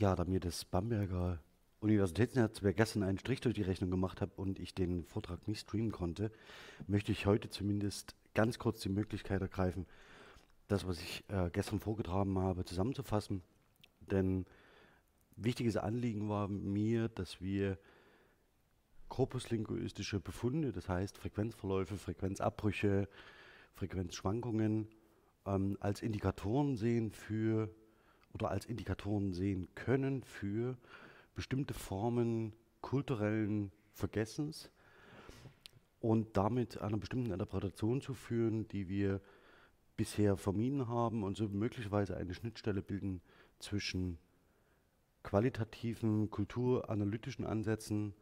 [0.00, 1.40] Ja, da mir das Bamberger
[1.80, 5.92] Universitätsnetzwerk gestern einen Strich durch die Rechnung gemacht habe und ich den Vortrag nicht streamen
[5.92, 6.32] konnte,
[6.86, 9.84] möchte ich heute zumindest ganz kurz die Möglichkeit ergreifen,
[10.68, 13.42] das, was ich äh, gestern vorgetragen habe, zusammenzufassen.
[14.10, 14.46] Denn
[15.36, 17.78] wichtiges Anliegen war mir, dass wir
[19.10, 23.06] korpuslinguistische Befunde, das heißt Frequenzverläufe, Frequenzabbrüche,
[23.74, 24.88] Frequenzschwankungen,
[25.44, 27.68] ähm, als Indikatoren sehen für
[28.32, 30.76] oder als Indikatoren sehen können für
[31.34, 34.70] bestimmte Formen kulturellen Vergessens
[36.00, 39.20] und damit einer bestimmten Interpretation zu führen, die wir
[39.96, 43.20] bisher vermieden haben und so möglicherweise eine Schnittstelle bilden
[43.58, 44.18] zwischen
[45.22, 48.14] qualitativen, kulturanalytischen Ansätzen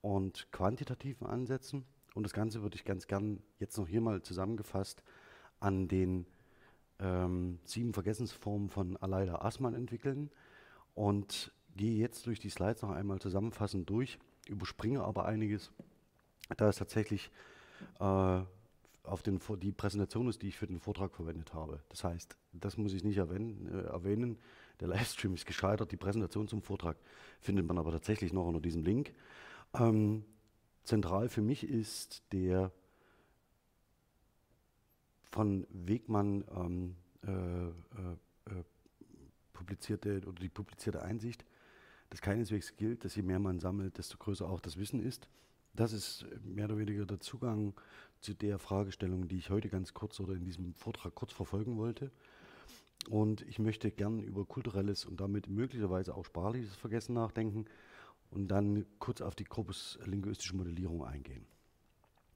[0.00, 1.84] und quantitativen Ansätzen.
[2.14, 5.02] Und das Ganze würde ich ganz gern jetzt noch hier mal zusammengefasst
[5.60, 6.26] an den
[7.00, 10.30] ähm, sieben Vergessensformen von Aleida Assmann entwickeln
[10.94, 15.70] und gehe jetzt durch die Slides noch einmal zusammenfassend durch, überspringe aber einiges,
[16.56, 17.30] da es tatsächlich
[18.00, 18.40] äh,
[19.06, 21.80] auf den, die Präsentation ist, die ich für den Vortrag verwendet habe.
[21.88, 23.68] Das heißt, das muss ich nicht erwähnen.
[23.72, 24.38] Äh, erwähnen.
[24.80, 26.96] Der Livestream ist gescheitert, die Präsentation zum Vortrag
[27.40, 29.14] findet man aber tatsächlich noch unter diesem Link.
[29.74, 30.24] Ähm,
[30.82, 32.72] zentral für mich ist der
[35.36, 37.70] von Wegmann ähm, äh, äh,
[38.46, 38.64] äh,
[39.52, 41.44] publizierte oder die publizierte Einsicht,
[42.08, 45.28] dass keineswegs gilt, dass je mehr man sammelt, desto größer auch das Wissen ist.
[45.74, 47.74] Das ist mehr oder weniger der Zugang
[48.22, 52.10] zu der Fragestellung, die ich heute ganz kurz oder in diesem Vortrag kurz verfolgen wollte.
[53.10, 57.66] Und ich möchte gern über kulturelles und damit möglicherweise auch sprachliches Vergessen nachdenken
[58.30, 61.44] und dann kurz auf die korpuslinguistische Modellierung eingehen.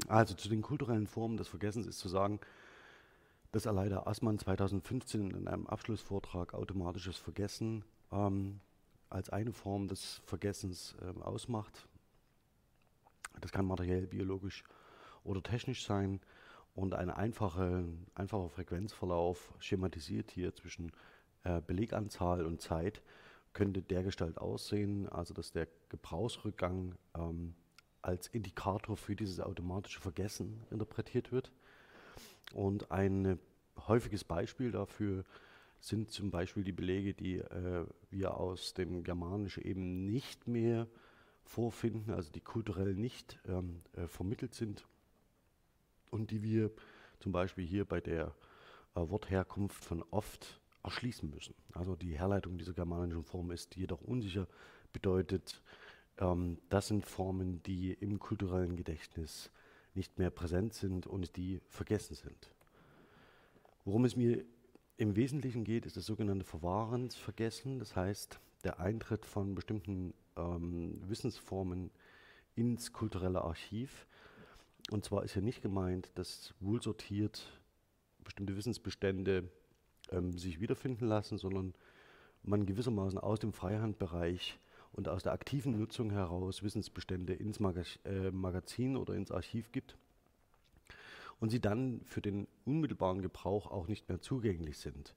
[0.06, 2.40] Also zu den kulturellen Formen des Vergessens ist zu sagen,
[3.52, 8.60] dass Aleida Assmann 2015 in einem Abschlussvortrag automatisches Vergessen ähm,
[9.08, 11.88] als eine Form des Vergessens äh, ausmacht.
[13.40, 14.62] Das kann materiell, biologisch
[15.24, 16.20] oder technisch sein
[16.74, 20.92] und ein einfache, einfacher Frequenzverlauf schematisiert hier zwischen
[21.42, 23.02] äh, Beleganzahl und Zeit
[23.52, 27.54] könnte dergestalt aussehen, also dass der Gebrauchsrückgang ähm,
[28.00, 31.50] als Indikator für dieses automatische Vergessen interpretiert wird.
[32.54, 33.38] Und ein
[33.88, 35.24] häufiges Beispiel dafür
[35.80, 40.86] sind zum Beispiel die Belege, die äh, wir aus dem Germanischen eben nicht mehr
[41.42, 44.86] vorfinden, also die kulturell nicht ähm, äh, vermittelt sind
[46.10, 46.70] und die wir
[47.18, 48.34] zum Beispiel hier bei der
[48.94, 51.54] äh, Wortherkunft von oft erschließen müssen.
[51.72, 54.46] Also die Herleitung dieser germanischen Form ist jedoch unsicher,
[54.92, 55.62] bedeutet,
[56.18, 59.50] ähm, das sind Formen, die im kulturellen Gedächtnis
[59.94, 62.52] nicht mehr präsent sind und die vergessen sind.
[63.84, 64.44] Worum es mir
[64.98, 71.90] im Wesentlichen geht, ist das sogenannte Verwahrensvergessen, das heißt der Eintritt von bestimmten ähm, Wissensformen
[72.54, 74.06] ins kulturelle Archiv.
[74.90, 77.58] Und zwar ist hier nicht gemeint, dass wohlsortiert
[78.22, 79.50] bestimmte Wissensbestände
[80.10, 81.74] ähm, sich wiederfinden lassen, sondern
[82.42, 84.58] man gewissermaßen aus dem Freihandbereich
[84.92, 89.96] und aus der aktiven Nutzung heraus Wissensbestände ins Magaz äh, Magazin oder ins Archiv gibt
[91.40, 95.14] und sie dann für den unmittelbaren Gebrauch auch nicht mehr zugänglich sind.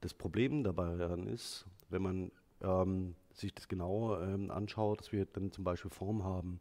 [0.00, 0.94] Das Problem dabei
[1.32, 2.32] ist, wenn man
[2.62, 6.60] ähm, sich das genauer ähm, anschaut, dass wir dann zum Beispiel Formen haben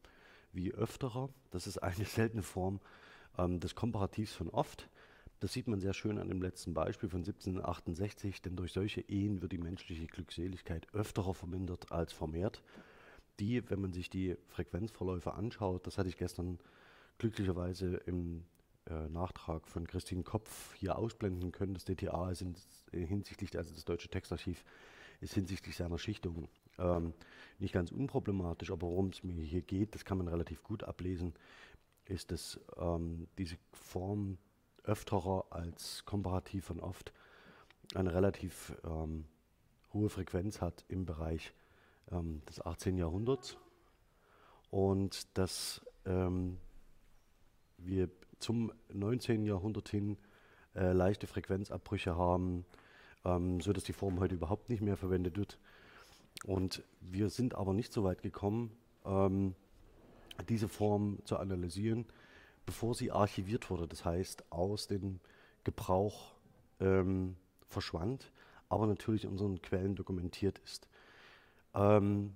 [0.51, 2.79] wie öfterer, das ist eine seltene Form
[3.37, 4.89] ähm, des Komparativs von oft.
[5.39, 9.41] Das sieht man sehr schön an dem letzten Beispiel von 1768, denn durch solche Ehen
[9.41, 12.61] wird die menschliche Glückseligkeit öfterer vermindert als vermehrt.
[13.39, 16.59] Die, wenn man sich die Frequenzverläufe anschaut, das hatte ich gestern
[17.19, 18.43] glücklicherweise im
[18.89, 21.73] äh, Nachtrag von Christine Kopf hier ausblenden können.
[21.73, 22.55] Das DTA ist in,
[22.91, 24.63] hinsichtlich, also das Deutsche Textarchiv,
[25.21, 27.13] ist hinsichtlich seiner Schichtung ähm,
[27.59, 31.33] nicht ganz unproblematisch, aber worum es mir hier geht, das kann man relativ gut ablesen,
[32.05, 34.37] ist, dass ähm, diese Form
[34.83, 37.11] öfterer als komparativ von oft
[37.95, 39.25] eine relativ ähm,
[39.93, 41.53] hohe Frequenz hat im Bereich
[42.11, 42.97] ähm, des 18.
[42.97, 43.57] Jahrhunderts
[44.69, 46.57] und dass ähm,
[47.77, 48.09] wir
[48.39, 49.45] zum 19.
[49.45, 50.17] Jahrhundert hin
[50.75, 52.65] äh, leichte Frequenzabbrüche haben,
[53.25, 55.59] ähm, so dass die Form heute überhaupt nicht mehr verwendet wird.
[56.45, 58.71] Und wir sind aber nicht so weit gekommen,
[59.05, 59.55] ähm,
[60.47, 62.05] diese Form zu analysieren,
[62.65, 63.87] bevor sie archiviert wurde.
[63.87, 65.19] Das heißt, aus dem
[65.63, 66.35] Gebrauch
[66.79, 67.35] ähm,
[67.67, 68.31] verschwand,
[68.69, 70.87] aber natürlich in unseren Quellen dokumentiert ist.
[71.73, 72.33] Ähm,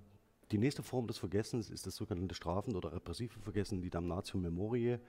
[0.51, 5.00] die nächste Form des Vergessens ist das sogenannte Strafen- oder repressive Vergessen, die Damnatio Memoriae.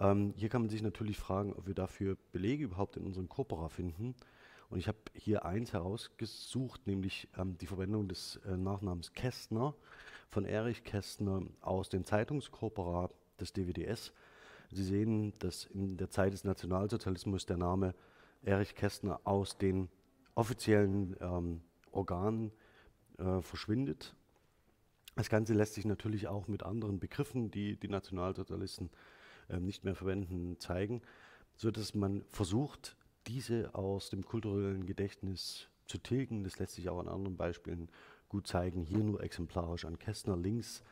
[0.00, 3.68] Ähm, hier kann man sich natürlich fragen, ob wir dafür Belege überhaupt in unserem Corpora
[3.68, 4.14] finden.
[4.70, 9.74] Und ich habe hier eins herausgesucht, nämlich ähm, die Verwendung des äh, Nachnamens Kästner
[10.30, 14.12] von Erich Kästner aus dem Zeitungskorporat des DWDS.
[14.72, 17.94] Sie sehen, dass in der Zeit des Nationalsozialismus der Name
[18.42, 19.88] Erich Kästner aus den
[20.34, 21.60] offiziellen ähm,
[21.92, 22.50] Organen
[23.18, 24.16] äh, verschwindet.
[25.14, 28.90] Das Ganze lässt sich natürlich auch mit anderen Begriffen, die die Nationalsozialisten
[29.48, 31.02] nicht mehr verwenden, zeigen,
[31.56, 32.96] sodass man versucht,
[33.26, 36.44] diese aus dem kulturellen Gedächtnis zu tilgen.
[36.44, 37.88] Das lässt sich auch an anderen Beispielen
[38.28, 38.84] gut zeigen.
[38.84, 40.82] Hier nur exemplarisch an Kästner links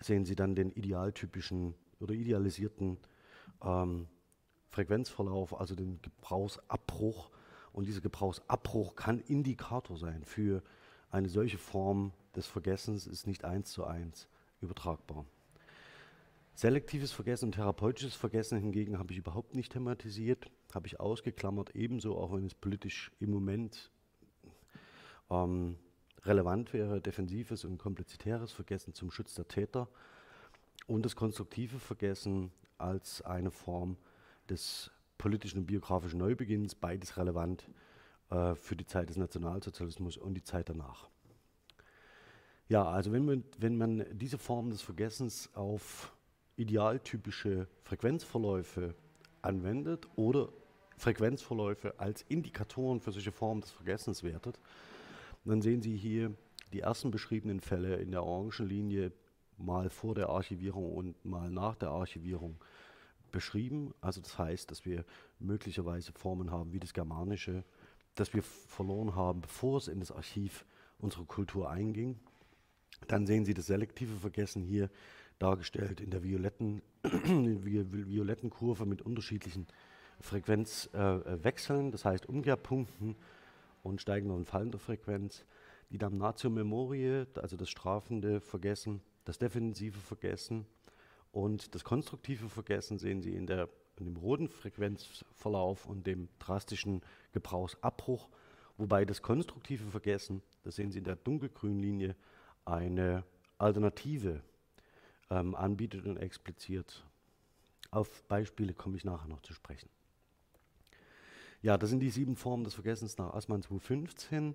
[0.00, 2.96] sehen Sie dann den idealtypischen oder idealisierten
[3.62, 4.06] ähm,
[4.70, 7.30] Frequenzverlauf, also den Gebrauchsabbruch.
[7.72, 10.62] Und dieser Gebrauchsabbruch kann Indikator sein für
[11.10, 14.28] eine solche Form des Vergessens, ist nicht eins zu eins
[14.60, 15.24] übertragbar.
[16.60, 22.18] Selektives Vergessen und therapeutisches Vergessen hingegen habe ich überhaupt nicht thematisiert, habe ich ausgeklammert, ebenso
[22.18, 23.90] auch wenn es politisch im Moment
[25.30, 25.78] ähm,
[26.24, 29.88] relevant wäre, defensives und komplezitäres Vergessen zum Schutz der Täter
[30.86, 33.96] und das konstruktive Vergessen als eine Form
[34.50, 37.70] des politischen und biografischen Neubeginns, beides relevant
[38.28, 41.08] äh, für die Zeit des Nationalsozialismus und die Zeit danach.
[42.68, 46.14] Ja, also wenn man, wenn man diese Form des Vergessens auf
[46.60, 48.94] idealtypische Frequenzverläufe
[49.42, 50.50] anwendet oder
[50.98, 54.60] Frequenzverläufe als Indikatoren für solche Formen des Vergessens wertet,
[55.44, 56.34] dann sehen Sie hier
[56.74, 59.12] die ersten beschriebenen Fälle in der orangen Linie
[59.56, 62.56] mal vor der Archivierung und mal nach der Archivierung
[63.32, 63.94] beschrieben.
[64.02, 65.04] Also das heißt, dass wir
[65.38, 67.64] möglicherweise Formen haben wie das Germanische,
[68.14, 70.66] das wir verloren haben, bevor es in das Archiv
[70.98, 72.20] unserer Kultur einging.
[73.08, 74.90] Dann sehen Sie das selektive Vergessen hier
[75.38, 79.66] dargestellt in der violetten, violetten Kurve mit unterschiedlichen
[80.20, 83.16] Frequenzwechseln, äh, das heißt Umkehrpunkten
[83.82, 85.44] und steigender und fallender Frequenz.
[85.90, 90.66] Die Damnatio Memoriae, also das strafende Vergessen, das defensive Vergessen
[91.32, 97.02] und das konstruktive Vergessen sehen Sie in, der, in dem roten Frequenzverlauf und dem drastischen
[97.32, 98.28] Gebrauchsabbruch,
[98.76, 102.14] wobei das konstruktive Vergessen, das sehen Sie in der dunkelgrünen Linie,
[102.64, 103.24] eine
[103.58, 104.42] Alternative
[105.30, 107.04] ähm, anbietet und expliziert.
[107.90, 109.88] Auf Beispiele komme ich nachher noch zu sprechen.
[111.62, 114.54] Ja, das sind die sieben Formen des Vergessens nach Assmann 2015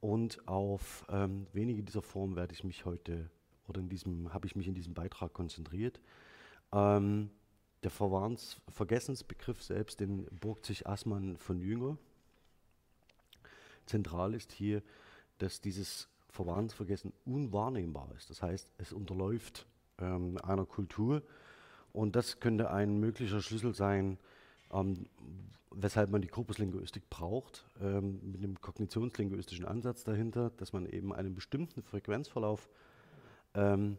[0.00, 3.30] und auf ähm, wenige dieser Formen werde ich mich heute
[3.68, 6.00] oder in diesem habe ich mich in diesem Beitrag konzentriert.
[6.72, 7.30] Ähm,
[7.82, 11.96] der Verwarns Vergessensbegriff selbst, den burgt sich Assmann von Jünger.
[13.86, 14.82] Zentral ist hier,
[15.38, 18.30] dass dieses Verwahrensvergessen unwahrnehmbar ist.
[18.30, 19.66] Das heißt, es unterläuft
[19.98, 21.22] ähm, einer Kultur
[21.92, 24.18] und das könnte ein möglicher Schlüssel sein,
[24.72, 25.06] ähm,
[25.70, 31.34] weshalb man die Korpuslinguistik braucht, ähm, mit einem kognitionslinguistischen Ansatz dahinter, dass man eben einen
[31.34, 32.68] bestimmten Frequenzverlauf
[33.54, 33.98] ähm,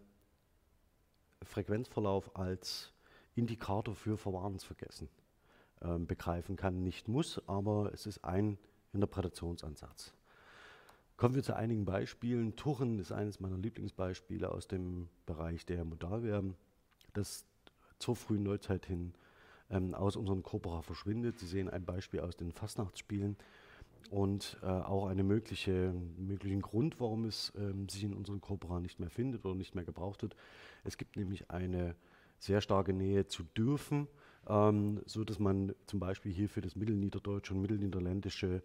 [1.44, 2.94] Frequenzverlauf als
[3.36, 5.10] Indikator für Verwahrensvergessen
[5.82, 6.82] ähm, begreifen kann.
[6.84, 8.58] Nicht muss, aber es ist ein
[8.94, 10.14] Interpretationsansatz.
[11.16, 12.56] Kommen wir zu einigen Beispielen.
[12.56, 16.56] Tuchen ist eines meiner Lieblingsbeispiele aus dem Bereich der Modalverben,
[17.14, 17.46] das
[18.00, 19.14] zur frühen Neuzeit hin
[19.70, 21.40] ähm, aus unserem Corpora verschwindet.
[21.40, 23.38] Sie sehen ein Beispiel aus den Fastnachtsspielen
[24.10, 29.00] und äh, auch einen mögliche, möglichen Grund, warum es ähm, sich in unseren Corpora nicht
[29.00, 30.36] mehr findet oder nicht mehr gebraucht wird.
[30.84, 31.96] Es gibt nämlich eine
[32.40, 34.08] sehr starke Nähe zu dürfen,
[34.48, 38.62] ähm, so dass man zum Beispiel hier für das Mittelniederdeutsche und Mittelniederländische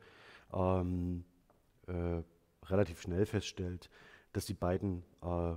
[0.52, 1.24] ähm,
[1.86, 2.22] äh,
[2.66, 3.90] relativ schnell feststellt,
[4.32, 5.54] dass die beiden äh,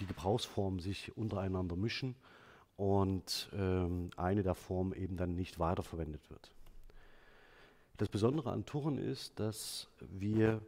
[0.00, 2.16] die Gebrauchsformen sich untereinander mischen
[2.76, 6.50] und ähm, eine der Formen eben dann nicht weiterverwendet wird.
[7.98, 10.62] Das Besondere an Tuchen ist, dass wir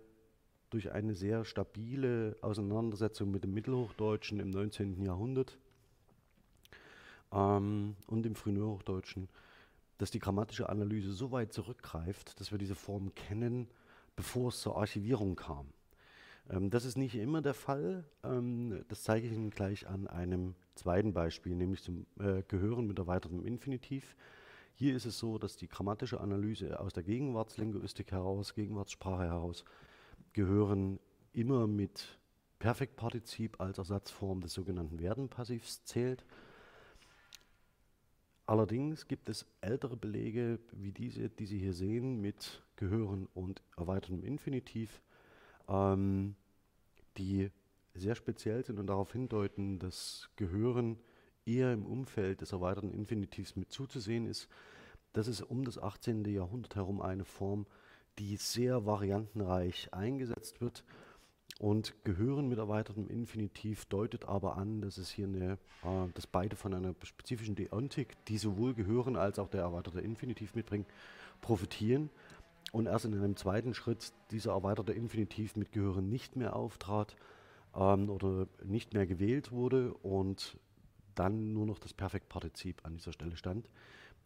[0.68, 5.02] durch eine sehr stabile Auseinandersetzung mit dem Mittelhochdeutschen im 19.
[5.02, 5.58] Jahrhundert
[7.32, 9.28] ähm, und im frühen Hochdeutschen,
[9.96, 13.68] dass die grammatische Analyse so weit zurückgreift, dass wir diese Form kennen,
[14.16, 15.68] bevor es zur Archivierung kam.
[16.50, 18.04] Ähm, das ist nicht immer der Fall.
[18.24, 22.98] Ähm, das zeige ich Ihnen gleich an einem zweiten Beispiel, nämlich zum äh, Gehören mit
[22.98, 24.16] erweitertem Infinitiv.
[24.74, 29.64] Hier ist es so, dass die grammatische Analyse aus der Gegenwartslinguistik heraus, Gegenwartssprache heraus,
[30.32, 30.98] gehören
[31.32, 32.18] immer mit
[32.58, 36.24] Perfektpartizip als Ersatzform des sogenannten Werdenpassivs zählt.
[38.52, 44.22] Allerdings gibt es ältere Belege wie diese, die Sie hier sehen, mit Gehören und erweitertem
[44.22, 45.00] Infinitiv,
[45.70, 46.36] ähm,
[47.16, 47.50] die
[47.94, 50.98] sehr speziell sind und darauf hindeuten, dass Gehören
[51.46, 54.50] eher im Umfeld des erweiterten Infinitivs mit zuzusehen ist.
[55.14, 56.22] Das ist um das 18.
[56.26, 57.64] Jahrhundert herum eine Form,
[58.18, 60.84] die sehr variantenreich eingesetzt wird.
[61.62, 65.52] Und gehören mit erweitertem Infinitiv deutet aber an, dass es hier eine,
[65.84, 70.56] äh, dass beide von einer spezifischen Deontik, die sowohl gehören als auch der erweiterte Infinitiv
[70.56, 70.86] mitbringen,
[71.40, 72.10] profitieren.
[72.72, 77.14] Und erst in einem zweiten Schritt dieser erweiterte Infinitiv mit Gehören nicht mehr auftrat
[77.76, 80.58] ähm, oder nicht mehr gewählt wurde und
[81.14, 83.70] dann nur noch das Perfektpartizip an dieser Stelle stand.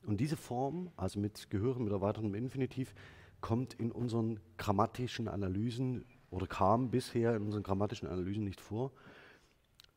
[0.07, 2.95] Und diese Form, also mit Gehören mit erweitertem Infinitiv,
[3.43, 8.93] kommt in unseren grammatischen Analysen oder kam bisher in unseren grammatischen Analysen nicht vor,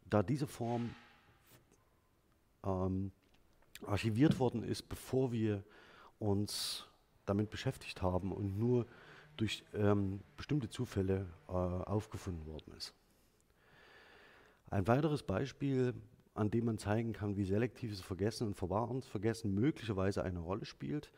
[0.10, 0.96] da diese Form
[2.64, 3.12] ähm,
[3.86, 5.64] archiviert worden ist, bevor wir
[6.18, 6.88] uns
[7.26, 8.86] damit beschäftigt haben und nur
[9.36, 12.94] durch ähm, bestimmte Zufälle äh, aufgefunden worden ist.
[14.70, 15.94] Ein weiteres Beispiel,
[16.36, 21.12] an dem man zeigen kann, wie selektives Vergessen und Verwahrensvergessen möglicherweise eine Rolle spielt,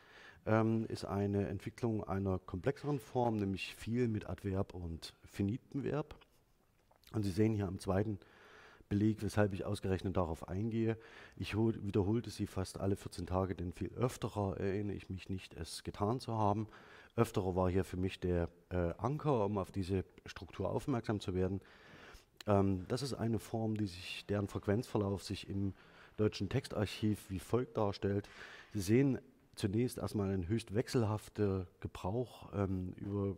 [0.46, 6.16] ähm, ist eine Entwicklung einer komplexeren Form, nämlich viel mit Adverb und finitem Verb.
[7.14, 8.20] Und Sie sehen hier am zweiten
[8.92, 10.98] Beleg, weshalb ich ausgerechnet darauf eingehe.
[11.38, 15.84] Ich wiederholte sie fast alle 14 Tage, denn viel öfterer erinnere ich mich nicht, es
[15.84, 16.68] getan zu haben.
[17.16, 21.62] Öfterer war hier für mich der äh, Anker, um auf diese Struktur aufmerksam zu werden.
[22.48, 25.74] Ähm, das ist eine Form, die sich, deren Frequenzverlauf sich im
[26.18, 28.28] deutschen Textarchiv wie folgt darstellt.
[28.74, 29.20] Sie sehen
[29.56, 33.38] zunächst erstmal ein höchst wechselhafter Gebrauch ähm, über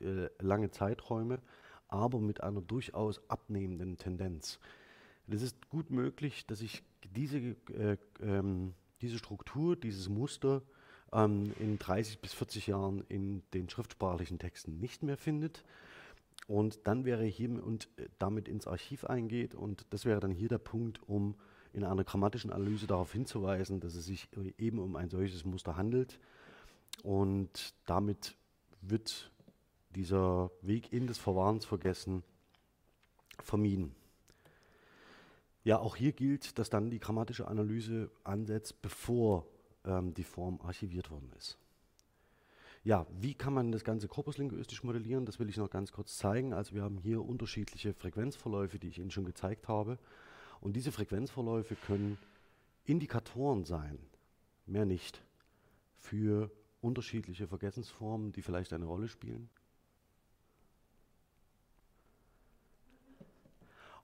[0.00, 1.40] äh, lange Zeiträume,
[1.88, 4.58] aber mit einer durchaus abnehmenden Tendenz.
[5.28, 6.82] Es ist gut möglich, dass sich
[7.14, 10.62] diese, äh, ähm, diese Struktur, dieses Muster
[11.12, 15.64] ähm, in 30 bis 40 Jahren in den schriftsprachlichen Texten nicht mehr findet.
[16.46, 20.48] Und dann wäre hier und äh, damit ins Archiv eingeht und das wäre dann hier
[20.48, 21.34] der Punkt, um
[21.76, 26.18] in einer grammatischen Analyse darauf hinzuweisen, dass es sich eben um ein solches Muster handelt.
[27.02, 28.34] Und damit
[28.80, 29.30] wird
[29.94, 32.22] dieser Weg in das Verwahrensvergessen
[33.42, 33.94] vermieden.
[35.64, 39.46] Ja, auch hier gilt, dass dann die grammatische Analyse ansetzt, bevor
[39.84, 41.58] ähm, die Form archiviert worden ist.
[42.84, 45.26] Ja, wie kann man das Ganze korpuslinguistisch modellieren?
[45.26, 46.54] Das will ich noch ganz kurz zeigen.
[46.54, 49.98] Also wir haben hier unterschiedliche Frequenzverläufe, die ich Ihnen schon gezeigt habe.
[50.66, 52.18] Und diese Frequenzverläufe können
[52.86, 54.00] Indikatoren sein,
[54.66, 55.22] mehr nicht,
[56.00, 59.48] für unterschiedliche Vergessensformen, die vielleicht eine Rolle spielen.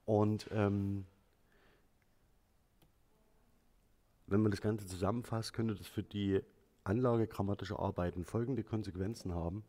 [0.04, 1.04] Und ähm,
[4.28, 6.42] wenn man das Ganze zusammenfasst, könnte das für die
[6.85, 9.64] Anlage grammatischer Arbeiten folgende Konsequenzen haben.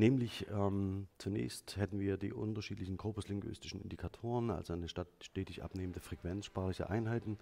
[0.00, 6.88] Nämlich ähm, zunächst hätten wir die unterschiedlichen korpuslinguistischen Indikatoren, also eine stetig abnehmende Frequenz sprachlicher
[6.88, 7.36] Einheiten,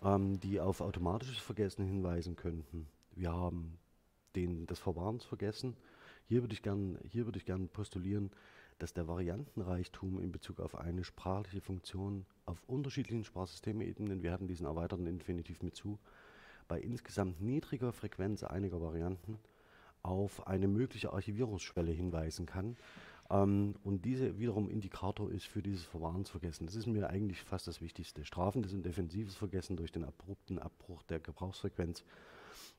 [0.00, 2.86] ähm, die auf automatisches Vergessen hinweisen könnten.
[3.16, 3.80] Wir haben
[4.36, 5.76] den, das Verwahrensvergessen.
[6.28, 7.00] Hier würde ich gerne
[7.44, 8.30] gern postulieren,
[8.78, 14.66] dass der Variantenreichtum in Bezug auf eine sprachliche Funktion auf unterschiedlichen Sprachsystemebenen, wir hatten diesen
[14.66, 15.98] erweiterten Infinitiv mit zu,
[16.68, 19.40] bei insgesamt niedriger Frequenz einiger Varianten
[20.02, 22.76] auf eine mögliche Archivierungsschwelle hinweisen kann.
[23.30, 26.66] Ähm, und diese wiederum Indikator ist für dieses Verwahrensvergessen.
[26.66, 28.24] Das ist mir eigentlich fast das Wichtigste.
[28.24, 32.04] Strafendes und defensives Vergessen durch den abrupten Abbruch der Gebrauchsfrequenz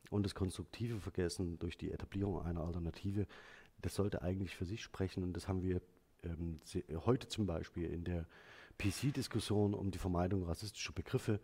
[0.09, 3.27] und das konstruktive Vergessen durch die Etablierung einer Alternative,
[3.81, 5.23] das sollte eigentlich für sich sprechen.
[5.23, 5.81] Und das haben wir
[6.23, 6.59] ähm,
[7.05, 8.27] heute zum Beispiel in der
[8.77, 11.39] PC-Diskussion um die Vermeidung rassistischer Begriffe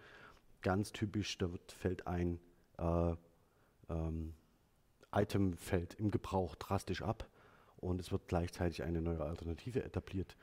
[0.61, 1.37] ganz typisch.
[1.37, 2.39] Da wird, fällt ein
[2.77, 3.15] äh,
[3.89, 4.33] ähm,
[5.13, 7.29] Item fällt im Gebrauch drastisch ab
[7.77, 10.35] und es wird gleichzeitig eine neue Alternative etabliert.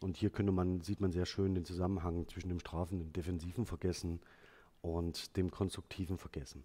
[0.00, 4.20] Und hier könnte man, sieht man sehr schön den Zusammenhang zwischen dem strafenden defensiven Vergessen
[4.82, 6.64] und dem konstruktiven Vergessen.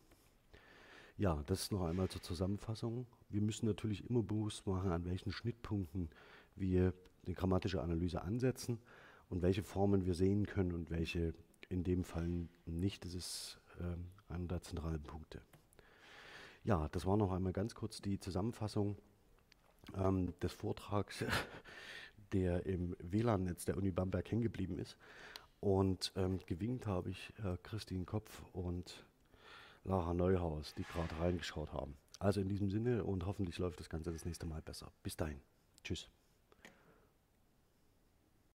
[1.18, 3.06] Ja, das ist noch einmal zur Zusammenfassung.
[3.30, 6.10] Wir müssen natürlich immer bewusst machen, an welchen Schnittpunkten
[6.56, 6.94] wir
[7.28, 8.80] die grammatische Analyse ansetzen
[9.30, 11.34] und welche Formen wir sehen können und welche
[11.70, 13.06] in dem Fall nicht.
[13.06, 15.42] Das ist äh, einer der zentralen Punkte.
[16.64, 18.98] Ja, das war noch einmal ganz kurz die Zusammenfassung
[19.96, 21.26] ähm, des Vortrags,
[22.34, 24.96] der im WLAN-Netz der Uni Bamberg hängen geblieben ist.
[25.60, 29.06] Und ähm, gewinkt habe ich äh, Christine Kopf und
[29.84, 31.96] Lara Neuhaus, die gerade reingeschaut haben.
[32.20, 34.92] Also in diesem Sinne und hoffentlich läuft das Ganze das nächste Mal besser.
[35.02, 35.42] Bis dahin.
[35.84, 36.10] Tschüss.